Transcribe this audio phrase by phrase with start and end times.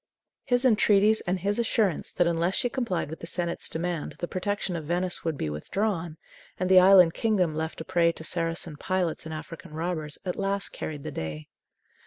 [0.45, 4.75] His entreaties and his assurance that, unless she complied with the senate's demand, the protection
[4.75, 6.17] of Venice would be withdrawn,
[6.59, 10.69] and the island kingdom left a prey to Saracen pirates and African robbers, at last
[10.69, 11.49] carried the day.